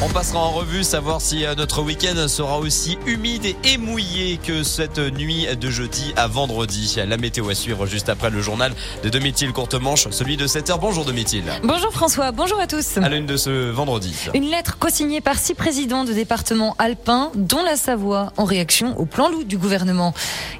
[0.00, 4.62] On passera en revue, savoir si euh, notre week-end sera aussi humide et mouillé que
[4.62, 6.98] cette nuit de jeudi à vendredi.
[7.04, 8.72] La météo à suivre juste après le journal
[9.02, 10.78] de Domitil Courtemanche, celui de 7h.
[10.78, 11.42] Bonjour Domitil.
[11.64, 12.98] Bonjour François, bonjour à tous.
[12.98, 14.14] À l'une de ce vendredi.
[14.34, 19.04] Une lettre co-signée par six présidents de départements alpins, dont la Savoie, en réaction au
[19.04, 20.14] plan loup du gouvernement.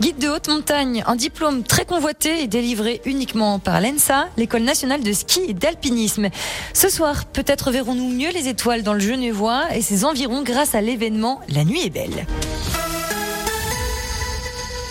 [0.00, 5.02] Guide de haute montagne, un diplôme très convoité et délivré uniquement par l'ENSA, l'école nationale
[5.02, 6.28] de ski et d'alpinisme.
[6.72, 9.00] Ce soir, peut-être verrons-nous mieux les étoiles dans le
[9.72, 12.26] et ses environs grâce à l'événement La Nuit est belle.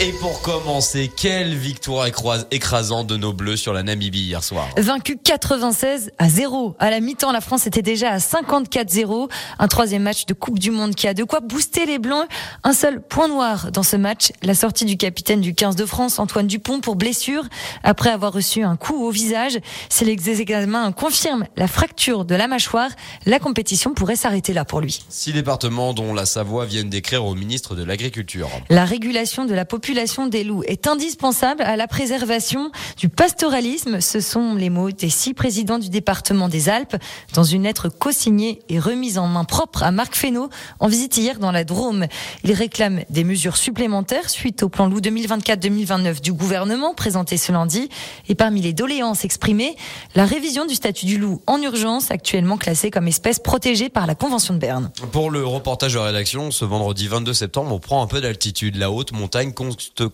[0.06, 2.08] Et pour commencer, quelle victoire
[2.52, 4.68] écrasante de nos Bleus sur la Namibie hier soir.
[4.76, 6.76] Vaincu 96 à 0.
[6.78, 9.30] À la mi-temps, la France était déjà à 54-0.
[9.60, 12.28] Un troisième match de Coupe du Monde qui a de quoi booster les Blancs.
[12.66, 16.20] Un seul point noir dans ce match, la sortie du capitaine du 15 de France,
[16.20, 17.46] Antoine Dupont, pour blessure,
[17.84, 19.58] après avoir reçu un coup au visage.
[19.88, 22.90] Si les examens confirment la fracture de la mâchoire,
[23.26, 25.00] la compétition pourrait s'arrêter là pour lui.
[25.08, 28.50] Six départements dont la Savoie viennent d'écrire au ministre de l'Agriculture.
[28.70, 34.02] La régulation de la population population des loups est indispensable à la préservation du pastoralisme.
[34.02, 36.96] Ce sont les mots des six présidents du département des Alpes
[37.36, 41.38] dans une lettre co-signée et remise en main propre à Marc Fesneau en visite hier
[41.38, 42.08] dans la Drôme.
[42.44, 47.88] Il réclame des mesures supplémentaires suite au plan loup 2024-2029 du gouvernement présenté ce lundi.
[48.28, 49.76] Et parmi les doléances exprimées,
[50.16, 54.16] la révision du statut du loup en urgence, actuellement classé comme espèce protégée par la
[54.16, 54.92] Convention de Berne.
[55.12, 58.78] Pour le reportage de rédaction, ce vendredi 22 septembre, on prend un peu d'altitude.
[58.78, 59.52] La haute montagne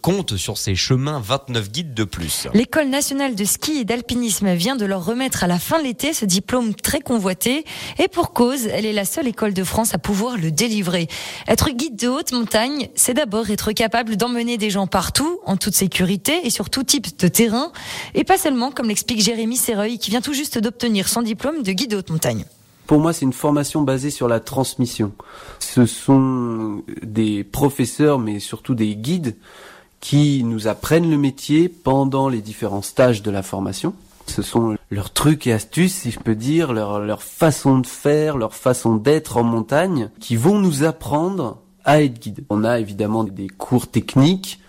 [0.01, 2.47] compte sur ces chemins 29 guides de plus.
[2.53, 6.13] L'école nationale de ski et d'alpinisme vient de leur remettre à la fin de l'été
[6.13, 7.65] ce diplôme très convoité
[7.97, 11.07] et pour cause, elle est la seule école de France à pouvoir le délivrer.
[11.47, 15.75] Être guide de haute montagne, c'est d'abord être capable d'emmener des gens partout, en toute
[15.75, 17.71] sécurité et sur tout type de terrain
[18.13, 21.71] et pas seulement comme l'explique Jérémy Serreuil qui vient tout juste d'obtenir son diplôme de
[21.71, 22.45] guide de haute montagne.
[22.89, 25.11] Pour moi, c'est une formation basée sur la transmission.
[25.59, 29.35] Ce sont des professeurs, mais surtout des guides,
[29.99, 33.93] qui nous apprennent le métier pendant les différents stages de la formation.
[34.25, 38.55] Ce sont leurs trucs et astuces, si je peux dire, leur, façon de faire, leur
[38.55, 42.43] façon d'être en montagne, qui vont nous apprendre à être guide.
[42.49, 44.61] On a évidemment des cours techniques,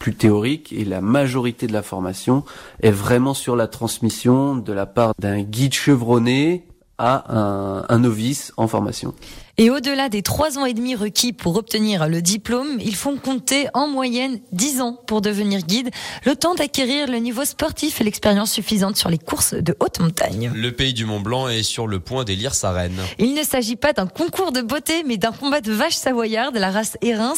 [0.00, 2.42] plus théoriques, et la majorité de la formation
[2.80, 6.65] est vraiment sur la transmission de la part d'un guide chevronné
[6.98, 9.14] à un, un novice en formation.
[9.58, 13.68] Et au-delà des trois ans et demi requis pour obtenir le diplôme, ils font compter
[13.72, 15.88] en moyenne dix ans pour devenir guide,
[16.26, 20.52] le temps d'acquérir le niveau sportif et l'expérience suffisante sur les courses de haute montagne.
[20.54, 23.00] Le pays du Mont Blanc est sur le point d'élire sa reine.
[23.18, 26.60] Il ne s'agit pas d'un concours de beauté, mais d'un combat de vaches savoyardes de
[26.60, 27.32] la race Érins,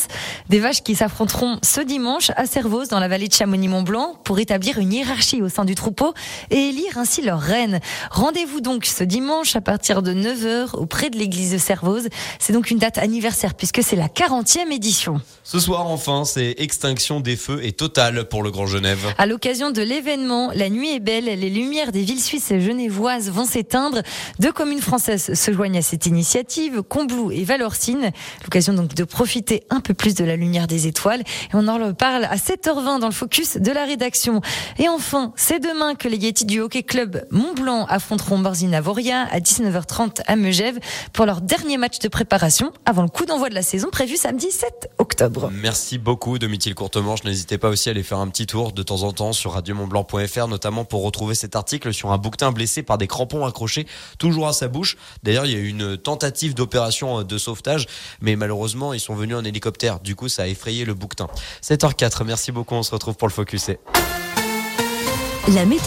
[0.48, 4.78] des vaches qui s'affronteront ce dimanche à Servoz dans la vallée de Chamonix-Mont-Blanc pour établir
[4.78, 6.14] une hiérarchie au sein du troupeau
[6.50, 7.78] et élire ainsi leur reine.
[8.10, 12.07] Rendez-vous donc ce dimanche à partir de 9h auprès de l'église de Servoz
[12.38, 15.20] c'est donc une date anniversaire puisque c'est la 40e édition.
[15.44, 18.98] Ce soir enfin, c'est extinction des feux et totale pour le Grand Genève.
[19.19, 23.30] À l'occasion de l'événement, la nuit est belle, les lumières des villes suisses et genevoises
[23.30, 24.02] vont s'éteindre.
[24.38, 28.10] Deux communes françaises se joignent à cette initiative, Combloux et Valorcine.
[28.42, 31.20] L'occasion donc de profiter un peu plus de la lumière des étoiles.
[31.20, 34.41] Et on en parle à 7h20 dans le focus de la rédaction.
[34.78, 39.41] Et enfin, c'est demain que les Yeti du Hockey Club Mont-Blanc affronteront Borzina Voria à
[39.41, 40.78] 19h30 à Megève
[41.12, 44.50] pour leur dernier match de préparation avant le coup d'envoi de la saison prévu samedi
[44.50, 45.50] 7 octobre.
[45.53, 47.25] Merci beaucoup Domitil Courtemanche.
[47.25, 50.48] N'hésitez pas aussi à aller faire un petit tour de temps en temps sur radiomontblanc.fr,
[50.48, 53.86] notamment pour retrouver cet article sur un bouquetin blessé par des crampons accrochés
[54.19, 54.97] toujours à sa bouche.
[55.22, 57.86] D'ailleurs, il y a eu une tentative d'opération de sauvetage,
[58.20, 60.00] mais malheureusement, ils sont venus en hélicoptère.
[60.00, 61.28] Du coup, ça a effrayé le bouquetin.
[61.62, 62.75] 7h04, merci beaucoup.
[62.75, 63.70] On se retrouve pour le Focus.
[65.54, 65.78] La météo